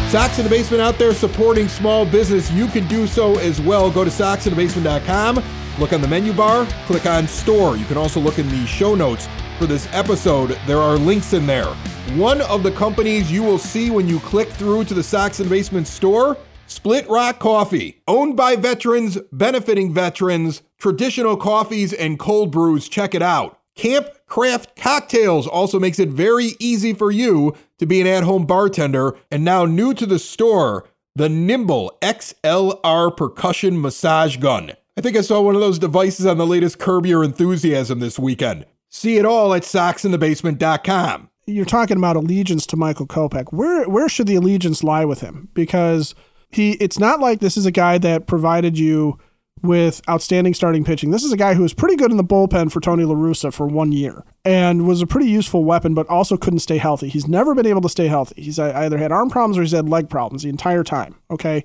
[0.09, 2.49] Sox in the Basement out there supporting small business.
[2.51, 3.91] You can do so as well.
[3.91, 5.43] Go to soxinthebasement.com,
[5.79, 7.75] look on the menu bar, click on store.
[7.75, 9.27] You can also look in the show notes
[9.59, 10.57] for this episode.
[10.65, 11.75] There are links in there.
[12.11, 15.49] One of the companies you will see when you click through to the Sox and
[15.49, 16.37] Basement store
[16.67, 22.89] Split Rock Coffee, owned by veterans, benefiting veterans, traditional coffees and cold brews.
[22.89, 23.59] Check it out.
[23.75, 28.45] Camp Craft Cocktails also makes it very easy for you to be an at home
[28.45, 29.15] bartender.
[29.31, 34.73] And now, new to the store, the Nimble XLR percussion massage gun.
[34.97, 38.19] I think I saw one of those devices on the latest Curb Your Enthusiasm this
[38.19, 38.65] weekend.
[38.89, 41.29] See it all at soxinthebasement.com.
[41.45, 43.51] You're talking about allegiance to Michael Kopech.
[43.51, 45.49] Where where should the allegiance lie with him?
[45.53, 46.15] Because
[46.49, 49.17] he it's not like this is a guy that provided you
[49.61, 51.11] with outstanding starting pitching.
[51.11, 53.51] This is a guy who was pretty good in the bullpen for Tony La Russa
[53.53, 57.07] for one year and was a pretty useful weapon, but also couldn't stay healthy.
[57.07, 58.41] He's never been able to stay healthy.
[58.41, 61.15] He's either had arm problems or he's had leg problems the entire time.
[61.31, 61.63] Okay.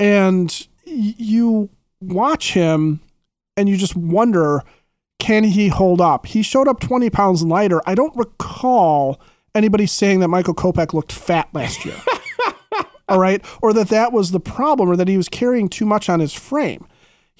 [0.00, 1.70] And you
[2.00, 3.00] watch him
[3.56, 4.62] and you just wonder
[5.20, 6.26] can he hold up?
[6.26, 7.80] He showed up 20 pounds lighter.
[7.86, 9.20] I don't recall
[9.54, 11.96] anybody saying that Michael Kopech looked fat last year.
[13.08, 13.44] All right.
[13.62, 16.32] Or that that was the problem or that he was carrying too much on his
[16.32, 16.86] frame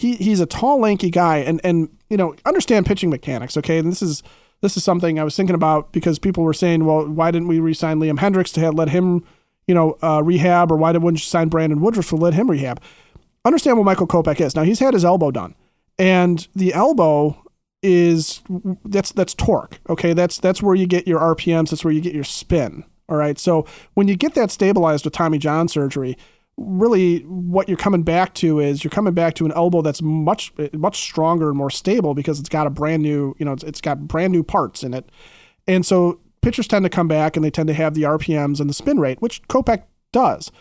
[0.00, 3.56] he he's a tall, lanky guy, and and you know understand pitching mechanics.
[3.56, 4.22] Okay, and this is
[4.62, 7.60] this is something I was thinking about because people were saying, well, why didn't we
[7.60, 9.24] re-sign Liam Hendriks to have, let him,
[9.66, 12.80] you know, uh, rehab, or why didn't we sign Brandon Woodruff to let him rehab?
[13.44, 14.56] Understand what Michael Kopech is.
[14.56, 15.54] Now he's had his elbow done,
[15.98, 17.42] and the elbow
[17.82, 18.42] is
[18.84, 19.80] that's that's torque.
[19.88, 21.70] Okay, that's that's where you get your RPMs.
[21.70, 22.84] That's where you get your spin.
[23.08, 23.38] All right.
[23.38, 26.16] So when you get that stabilized with Tommy John surgery,
[26.60, 30.52] really what you're coming back to is you're coming back to an elbow that's much
[30.74, 33.80] much stronger and more stable because it's got a brand new you know it's, it's
[33.80, 35.08] got brand new parts in it
[35.66, 38.68] and so pitchers tend to come back and they tend to have the rpms and
[38.68, 40.52] the spin rate which kopech does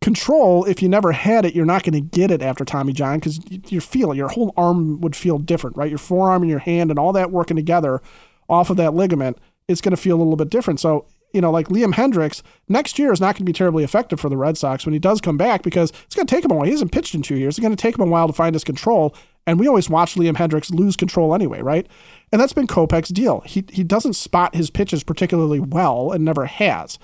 [0.00, 3.18] control if you never had it you're not going to get it after tommy john
[3.18, 6.90] because you feel your whole arm would feel different right your forearm and your hand
[6.90, 8.00] and all that working together
[8.48, 9.36] off of that ligament
[9.68, 12.98] it's going to feel a little bit different so you know, like Liam Hendriks, next
[12.98, 15.20] year is not going to be terribly effective for the Red Sox when he does
[15.20, 16.64] come back because it's going to take him a while.
[16.64, 17.56] He hasn't pitched in two years.
[17.56, 19.14] It's going to take him a while to find his control.
[19.46, 21.86] And we always watch Liam Hendriks lose control anyway, right?
[22.32, 23.40] And that's been Kopech's deal.
[23.40, 26.98] He, he doesn't spot his pitches particularly well and never has.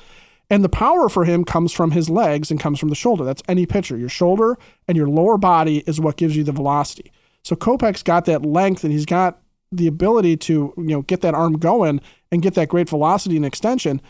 [0.49, 3.25] And the power for him comes from his legs and comes from the shoulder.
[3.25, 3.97] That's any pitcher.
[3.97, 4.57] Your shoulder
[4.87, 7.11] and your lower body is what gives you the velocity.
[7.43, 9.41] So Kopech's got that length and he's got
[9.73, 13.45] the ability to, you know, get that arm going and get that great velocity and
[13.45, 14.01] extension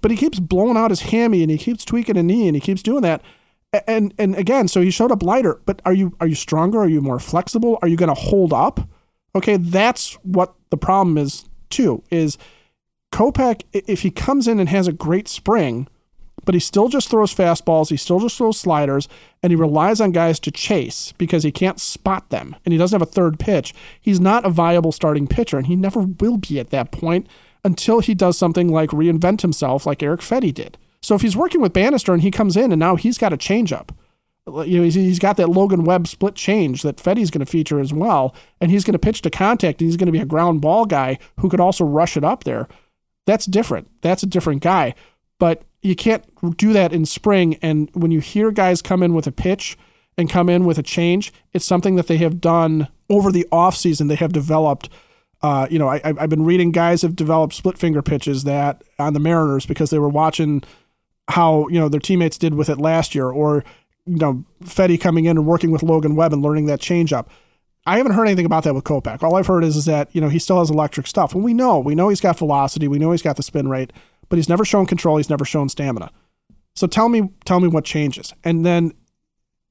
[0.00, 2.60] but he keeps blowing out his hammy and he keeps tweaking a knee and he
[2.60, 3.22] keeps doing that.
[3.86, 5.60] And and again, so he showed up lighter.
[5.66, 6.78] But are you are you stronger?
[6.78, 7.78] Are you more flexible?
[7.82, 8.80] Are you going to hold up?
[9.34, 12.02] Okay, that's what the problem is too.
[12.10, 12.38] Is
[13.14, 15.86] Kopech if he comes in and has a great spring,
[16.44, 19.08] but he still just throws fastballs, he still just throws sliders,
[19.40, 22.98] and he relies on guys to chase because he can't spot them and he doesn't
[22.98, 23.72] have a third pitch.
[24.00, 27.28] He's not a viable starting pitcher, and he never will be at that point
[27.62, 30.76] until he does something like reinvent himself, like Erick Fedde did.
[31.00, 33.36] So if he's working with Bannister and he comes in and now he's got a
[33.36, 33.90] changeup,
[34.48, 37.78] uh, you know, he's got that Logan Webb split change that Fedde's going to feature
[37.78, 40.26] as well, and he's going to pitch to contact, and he's going to be a
[40.26, 42.66] ground ball guy who could also rush it up there.
[43.26, 43.88] That's different.
[44.02, 44.94] That's a different guy.
[45.38, 46.24] But you can't
[46.56, 47.56] do that in spring.
[47.62, 49.76] And when you hear guys come in with a pitch
[50.16, 54.08] and come in with a change, it's something that they have done over the offseason.
[54.08, 54.88] They have developed
[55.44, 59.12] uh, you know, I, I've been reading guys have developed split finger pitches that on
[59.12, 60.62] the Mariners because they were watching
[61.28, 63.62] how you know their teammates did with it last year, or
[64.06, 67.26] you know, Fedde coming in and working with Logan Webb and learning that changeup.
[67.86, 69.22] I haven't heard anything about that with Kopech.
[69.22, 71.54] All I've heard is, is that you know he still has electric stuff, and we
[71.54, 73.92] know we know he's got velocity, we know he's got the spin rate,
[74.28, 76.10] but he's never shown control, he's never shown stamina.
[76.74, 78.92] So tell me, tell me what changes, and then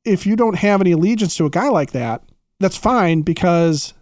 [0.05, 2.23] if you don't have any allegiance to a guy like that,
[2.59, 3.93] that's fine because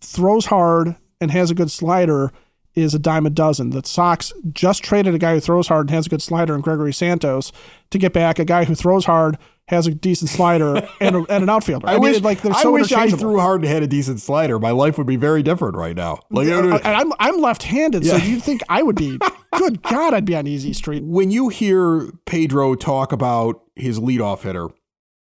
[0.00, 2.32] throws hard and has a good slider
[2.74, 3.70] is a dime a dozen.
[3.70, 6.60] The Sox just traded a guy who throws hard and has a good slider in
[6.60, 7.52] Gregory Santos
[7.90, 9.38] to get back a guy who throws hard,
[9.70, 11.88] has a decent slider, and, a, and an outfielder.
[11.88, 14.20] I, I mean, wish, like so I wish I threw hard and had a decent
[14.20, 14.58] slider.
[14.58, 16.20] My life would be very different right now.
[16.30, 18.18] Like uh, I'm I'm left-handed, yeah.
[18.18, 19.18] so you'd think I would be.
[19.56, 21.02] good God, I'd be on easy street.
[21.02, 24.68] When you hear Pedro talk about his leadoff hitter,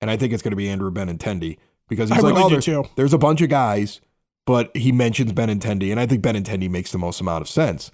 [0.02, 1.58] and I think it's going to be Andrew Benintendi
[1.90, 4.00] because he's I like, really oh, there's, there's a bunch of guys
[4.46, 7.92] but he mentions Benintendi, and I think Benintendi makes the most amount of sense.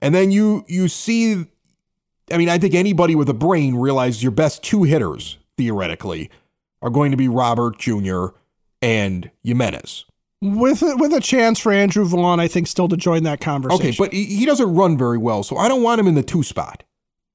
[0.00, 1.46] And then you you see,
[2.30, 6.30] I mean, I think anybody with a brain realizes your best two hitters theoretically
[6.80, 8.26] are going to be Robert Jr.
[8.80, 10.04] and Jimenez.
[10.40, 13.86] With a, with a chance for Andrew Vaughn, I think, still to join that conversation.
[13.86, 16.42] Okay, but he doesn't run very well, so I don't want him in the two
[16.42, 16.82] spot.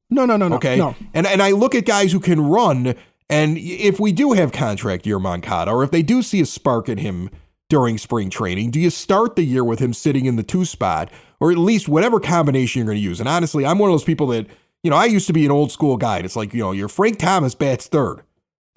[0.09, 0.57] No, no, no, no.
[0.57, 0.95] Okay, no.
[1.13, 2.95] And and I look at guys who can run,
[3.29, 6.89] and if we do have contract year Moncada, or if they do see a spark
[6.89, 7.29] in him
[7.69, 8.71] during spring training?
[8.71, 11.89] Do you start the year with him sitting in the two spot, or at least
[11.89, 13.19] whatever combination you're going to use?
[13.19, 14.47] And honestly, I'm one of those people that,
[14.87, 16.19] you know, I used to be an old school guy.
[16.19, 18.21] It's like, you know, your Frank Thomas bats third.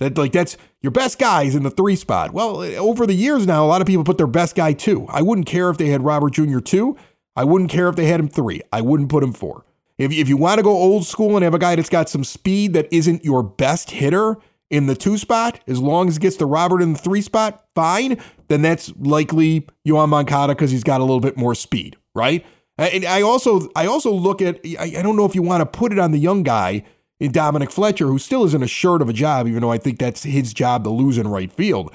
[0.00, 2.32] That like that's your best guy is in the three spot.
[2.32, 5.06] Well, over the years now, a lot of people put their best guy two.
[5.08, 6.58] I wouldn't care if they had Robert Jr.
[6.58, 6.96] two.
[7.36, 8.60] I wouldn't care if they had him three.
[8.72, 9.64] I wouldn't put him four.
[9.98, 12.24] If, if you want to go old school and have a guy that's got some
[12.24, 14.36] speed that isn't your best hitter,
[14.68, 17.64] in the two spot, as long as it gets to Robert in the three spot,
[17.74, 18.20] fine.
[18.48, 22.44] Then that's likely Yoan Moncada because he's got a little bit more speed, right?
[22.80, 25.60] Uh, and I also I also look at I, I don't know if you want
[25.60, 26.82] to put it on the young guy
[27.20, 30.22] in Dominic Fletcher, who still isn't assured of a job, even though I think that's
[30.22, 31.92] his job to lose in right field.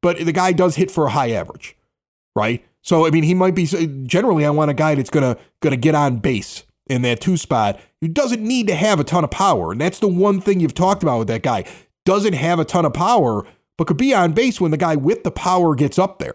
[0.00, 1.76] but the guy does hit for a high average,
[2.36, 2.64] right?
[2.82, 3.66] So I mean, he might be
[4.04, 4.46] generally.
[4.46, 8.06] I want a guy that's gonna gonna get on base in that two spot who
[8.06, 11.02] doesn't need to have a ton of power, and that's the one thing you've talked
[11.02, 11.64] about with that guy.
[12.04, 13.44] Doesn't have a ton of power,
[13.76, 16.34] but could be on base when the guy with the power gets up there.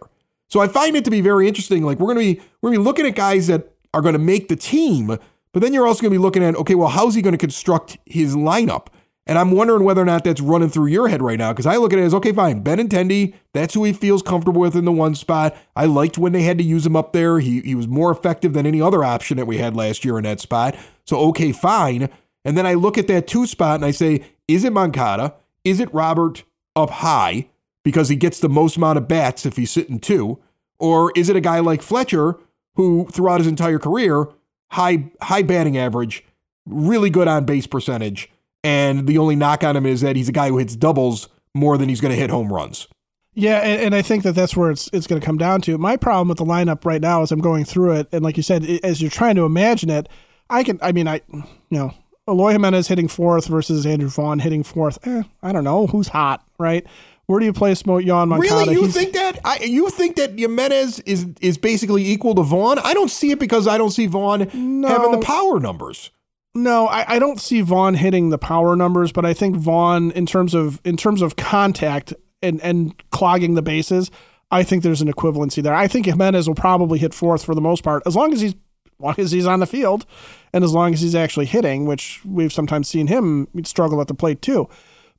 [0.49, 1.83] So I find it to be very interesting.
[1.83, 4.55] Like we're gonna be we're gonna be looking at guys that are gonna make the
[4.55, 7.97] team, but then you're also gonna be looking at okay, well, how's he gonna construct
[8.05, 8.87] his lineup?
[9.25, 11.77] And I'm wondering whether or not that's running through your head right now because I
[11.77, 12.61] look at it as okay, fine.
[12.61, 15.55] Benintendi, that's who he feels comfortable with in the one spot.
[15.77, 17.39] I liked when they had to use him up there.
[17.39, 20.25] He he was more effective than any other option that we had last year in
[20.25, 20.75] that spot.
[21.05, 22.09] So okay, fine.
[22.43, 25.35] And then I look at that two spot and I say, is it Moncada?
[25.63, 26.43] Is it Robert
[26.75, 27.47] up high
[27.83, 30.39] because he gets the most amount of bats if he's sitting two?
[30.79, 32.37] Or is it a guy like Fletcher
[32.75, 34.27] who throughout his entire career,
[34.71, 36.23] high high batting average,
[36.65, 38.29] really good on base percentage?
[38.63, 41.77] And the only knock on him is that he's a guy who hits doubles more
[41.77, 42.87] than he's going to hit home runs.
[43.35, 45.77] Yeah, and, and, I think that that's where it's it's going to come down to.
[45.79, 48.43] My problem with the lineup right now as I'm going through it, and like you
[48.43, 50.07] said, as you're trying to imagine it,
[50.51, 50.77] I can.
[50.83, 51.93] I mean, I you know,
[52.27, 54.99] Eloy Jimenez hitting fourth versus Andrew Vaughn hitting fourth.
[55.07, 56.85] Eh, I don't know who's hot, right?
[57.25, 58.55] Where do you place Yoan Moncada?
[58.55, 59.39] Really, you He's, think that?
[59.45, 62.79] I, you think that Jimenez is is basically equal to Vaughn?
[62.79, 66.11] I don't see it because I don't see Vaughn no, having the power numbers.
[66.55, 70.25] No, I, I don't see Vaughn hitting the power numbers, but I think Vaughn, in
[70.25, 74.11] terms of in terms of contact and and clogging the bases,
[74.51, 75.73] I think there's an equivalency there.
[75.73, 78.53] I think Jimenez will probably hit fourth for the most part, as long as he's
[78.99, 80.05] long as he's on the field,
[80.53, 84.13] and as long as he's actually hitting, which we've sometimes seen him struggle at the
[84.13, 84.69] plate too.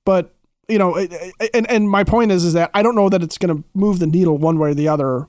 [0.04, 0.33] But
[0.68, 0.96] you know,
[1.52, 3.98] and and my point is is that I don't know that it's going to move
[3.98, 5.28] the needle one way or the other.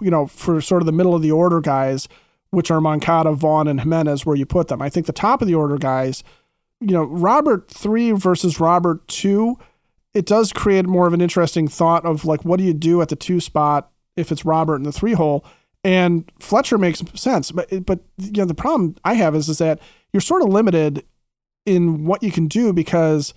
[0.00, 2.08] You know, for sort of the middle of the order guys
[2.52, 4.82] which are Moncada, Vaughn, and Jimenez, where you put them.
[4.82, 6.22] I think the top of the order guys,
[6.80, 9.58] you know, Robert three versus Robert two,
[10.12, 13.08] it does create more of an interesting thought of like, what do you do at
[13.08, 15.46] the two spot if it's Robert in the three hole?
[15.82, 19.80] And Fletcher makes sense, but but you know the problem I have is is that
[20.12, 21.04] you're sort of limited
[21.64, 23.32] in what you can do because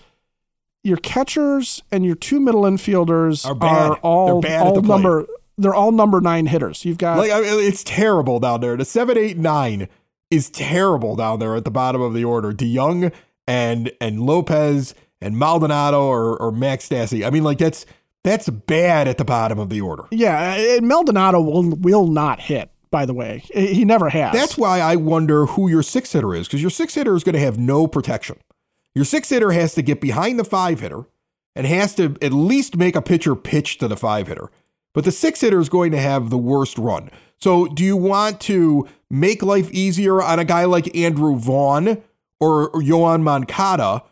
[0.86, 5.26] your catchers and your two middle infielders are, are all all number
[5.58, 6.86] they're all number nine hitters.
[6.86, 8.78] You've got like I mean, it's terrible down there.
[8.78, 9.88] The seven, eight, nine
[10.30, 12.52] is terrible down there at the bottom of the order.
[12.52, 13.12] DeJong
[13.48, 17.26] and and Lopez and Maldonado or or Max Stassi.
[17.26, 17.86] I mean, like that's
[18.24, 20.04] that's bad at the bottom of the order.
[20.12, 22.69] Yeah, and Maldonado will will not hit.
[22.91, 24.32] By the way, he never has.
[24.34, 27.34] That's why I wonder who your six hitter is because your six hitter is going
[27.34, 28.38] to have no protection.
[28.95, 31.05] Your six hitter has to get behind the five hitter
[31.53, 34.49] and has to at least make a pitcher pitch to the five hitter.
[34.93, 37.12] But the six hitter is going to have the worst run.
[37.38, 42.01] So, do you want to make life easier on a guy like Andrew Vaughn
[42.39, 44.03] or, Yoan Moncada,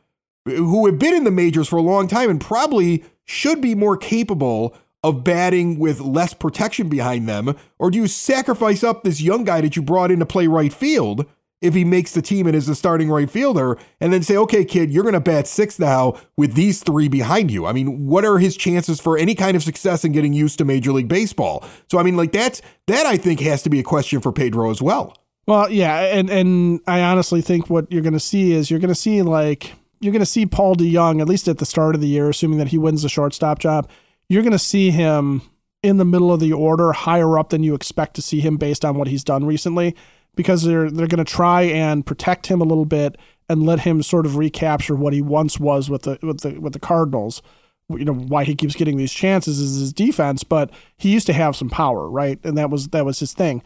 [0.46, 3.96] who have been in the majors for a long time and probably should be more
[3.96, 7.56] capable of batting with less protection behind them?
[7.80, 10.74] Or do you sacrifice up this young guy that you brought in to play right
[10.74, 11.26] field
[11.64, 14.66] if he makes the team and is the starting right fielder, and then say, okay,
[14.66, 17.66] kid, you're going to bat six now with these three behind you.
[17.66, 20.66] I mean, what are his chances for any kind of success in getting used to
[20.66, 21.64] Major League Baseball?
[21.90, 24.70] So, I mean, like that's that I think has to be a question for Pedro
[24.70, 25.18] as well.
[25.48, 28.90] Well, yeah, and and I honestly think what you're going to see is you're going
[28.90, 32.02] to see like you're going to see Paul DeJong at least at the start of
[32.02, 33.90] the year, assuming that he wins the shortstop job.
[34.28, 35.42] You're going to see him
[35.82, 38.86] in the middle of the order, higher up than you expect to see him based
[38.86, 39.96] on what he's done recently
[40.36, 43.18] because they're they're going to try and protect him a little bit
[43.50, 46.74] and let him sort of recapture what he once was with the with the with
[46.74, 47.42] the Cardinals.
[47.90, 51.34] You know why he keeps getting these chances is his defense, but he used to
[51.34, 52.40] have some power, right?
[52.44, 53.62] And that was that was his thing.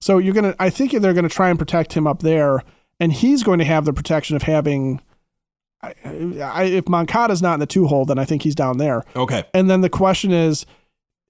[0.00, 2.62] So you're gonna, I think they're gonna try and protect him up there,
[3.00, 5.00] and he's going to have the protection of having.
[5.80, 5.94] I,
[6.42, 9.04] I, if Moncada's not in the two hole, then I think he's down there.
[9.14, 9.44] Okay.
[9.54, 10.66] And then the question is,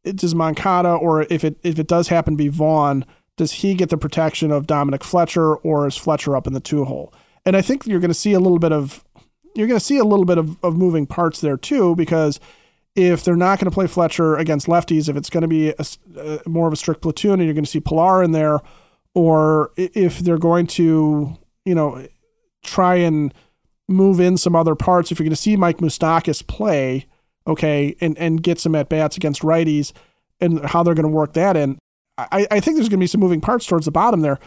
[0.04, 3.04] does Moncada, or if it if it does happen to be Vaughn,
[3.38, 6.85] does he get the protection of Dominic Fletcher or is Fletcher up in the two
[6.85, 7.14] hole?
[7.46, 9.03] And I think you're going to see a little bit of
[9.55, 12.38] you're going to see a little bit of, of moving parts there too because
[12.94, 15.74] if they're not going to play Fletcher against lefties, if it's going to be a,
[16.16, 18.61] a, uh, more of a strict platoon and you're going to see Pillar in there,
[19.14, 22.07] or if they're going to, you know,
[22.64, 23.32] try and
[23.89, 27.07] move in some other parts, if you're going to see Mike Moustakas play,
[27.47, 29.93] okay, and, and get some at bats against righties
[30.41, 31.78] and how they're going to work that in,
[32.18, 34.38] I, I think there's going to be some moving parts towards the bottom there.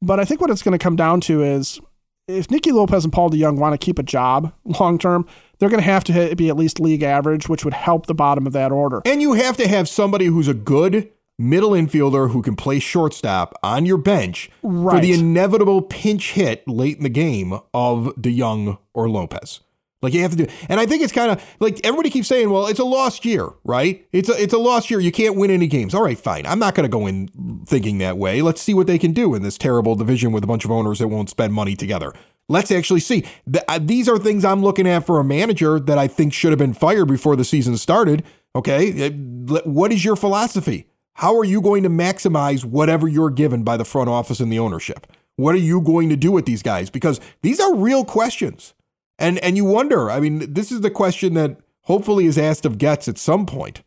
[0.00, 1.80] But I think what it's going to come down to is
[2.26, 5.26] if Nicky Lopez and Paul DeJong want to keep a job long term,
[5.58, 8.46] they're going to have to be at least league average, which would help the bottom
[8.46, 9.02] of that order.
[9.04, 13.54] And you have to have somebody who's a good middle infielder who can play shortstop
[13.62, 14.96] on your bench right.
[14.96, 19.60] for the inevitable pinch hit late in the game of DeJong or Lopez.
[20.02, 22.50] Like you have to do, and I think it's kind of like everybody keeps saying,
[22.50, 24.04] "Well, it's a lost year, right?
[24.10, 24.98] It's a it's a lost year.
[24.98, 26.44] You can't win any games." All right, fine.
[26.44, 27.28] I'm not going to go in
[27.66, 28.42] thinking that way.
[28.42, 30.98] Let's see what they can do in this terrible division with a bunch of owners
[30.98, 32.12] that won't spend money together.
[32.48, 33.24] Let's actually see.
[33.46, 36.50] The, uh, these are things I'm looking at for a manager that I think should
[36.50, 38.24] have been fired before the season started.
[38.56, 40.88] Okay, Uh, what is your philosophy?
[41.14, 44.58] How are you going to maximize whatever you're given by the front office and the
[44.58, 45.06] ownership?
[45.36, 46.90] What are you going to do with these guys?
[46.90, 48.74] Because these are real questions.
[49.22, 52.76] And and you wonder, I mean, this is the question that hopefully is asked of
[52.76, 53.82] Getz at some point.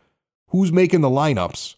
[0.48, 1.76] Who's making the lineups?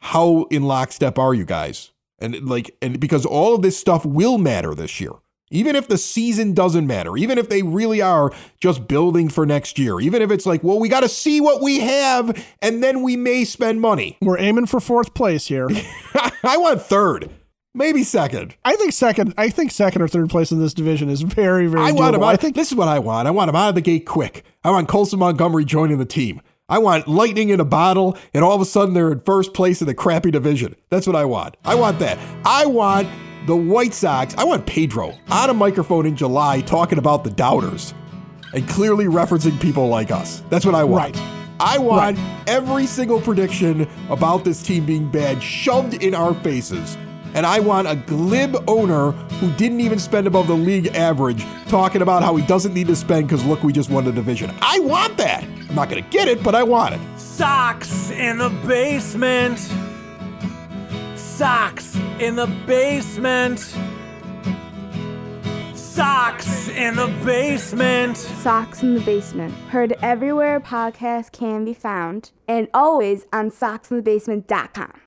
[0.00, 1.92] How in lockstep are you guys?
[2.18, 5.12] And like and because all of this stuff will matter this year.
[5.50, 9.78] Even if the season doesn't matter, even if they really are just building for next
[9.78, 13.02] year, even if it's like, well, we got to see what we have and then
[13.02, 14.16] we may spend money.
[14.20, 15.68] We're aiming for fourth place here.
[16.42, 17.30] I want third,
[17.76, 18.56] maybe second.
[18.64, 19.34] I think second.
[19.36, 21.84] I think second or third place in this division is very, very.
[21.84, 22.28] I want him out.
[22.28, 23.28] I think this is what I want.
[23.28, 24.44] I want him out of the gate quick.
[24.64, 26.40] I want Colson Montgomery joining the team.
[26.68, 29.80] I want lightning in a bottle, and all of a sudden they're in first place
[29.80, 30.74] in the crappy division.
[30.90, 31.56] That's what I want.
[31.64, 32.18] I want that.
[32.44, 33.08] I want
[33.46, 34.34] the White Sox.
[34.36, 37.94] I want Pedro on a microphone in July talking about the doubters
[38.52, 40.42] and clearly referencing people like us.
[40.50, 41.16] That's what I want.
[41.16, 41.36] Right.
[41.58, 46.98] I want every single prediction about this team being bad shoved in our faces.
[47.36, 52.00] And I want a glib owner who didn't even spend above the league average talking
[52.00, 54.50] about how he doesn't need to spend because look, we just won the division.
[54.62, 55.44] I want that.
[55.44, 57.00] I'm not going to get it, but I want it.
[57.18, 59.58] Sox in the basement.
[61.14, 63.58] Sox in the basement.
[65.74, 68.16] Sox in the basement.
[68.16, 69.54] Sox in the Basement.
[69.68, 75.00] Heard everywhere podcasts can be found and always on soxinthebasement.com.